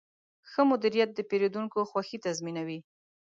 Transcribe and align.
ښه 0.49 0.61
مدیریت 0.71 1.09
د 1.15 1.19
پیرودونکو 1.29 1.79
خوښي 1.89 2.17
تضمینوي. 2.25 2.79